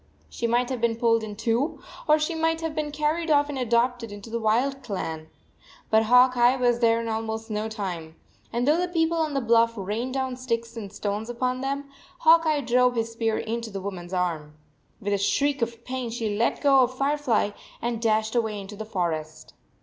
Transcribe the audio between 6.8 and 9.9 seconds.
in almost no time, and though the people on the bluff